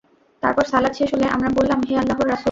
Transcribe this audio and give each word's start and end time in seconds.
তারপর 0.43 0.63
সালাত 0.63 0.93
শেষ 0.95 1.09
হলে 1.13 1.25
আমরা 1.27 1.49
বললাম, 1.49 1.79
হে 1.87 1.93
আল্লাহর 1.97 2.27
রাসূল! 2.27 2.39